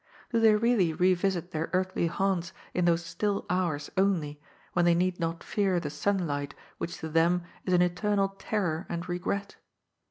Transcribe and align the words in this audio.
Do 0.31 0.39
they 0.39 0.55
really 0.55 0.93
revisit 0.93 1.51
their 1.51 1.69
earthly 1.73 2.07
haunts 2.07 2.53
in 2.73 2.85
those 2.85 3.05
still 3.05 3.45
hours 3.51 3.91
only, 3.95 4.41
when 4.73 4.83
they 4.83 4.95
need 4.95 5.19
not 5.19 5.43
fear 5.43 5.79
the 5.79 5.91
sun 5.91 6.25
light 6.25 6.55
which 6.79 6.97
to 7.01 7.07
them 7.09 7.43
is 7.65 7.73
an 7.75 7.83
eternal 7.83 8.29
terror 8.39 8.87
and 8.89 9.07
regret? 9.07 9.57